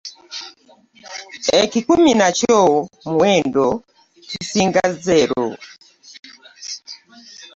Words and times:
Ekikumi 1.61 2.11
nakyo 2.19 2.59
muwendo 3.09 3.65
kisinga 4.29 4.83
zero 5.05 5.43